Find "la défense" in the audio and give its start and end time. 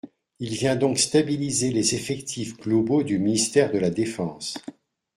3.77-4.57